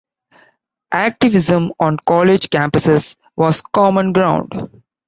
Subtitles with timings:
[0.93, 4.51] Activism on college campuses was common ground.